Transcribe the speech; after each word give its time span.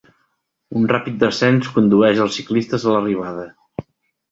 Un 0.79 0.87
ràpid 0.91 1.19
descens 1.25 1.69
condueix 1.77 2.23
els 2.25 2.41
ciclistes 2.41 2.89
a 2.91 2.97
l'arribada. 2.99 3.49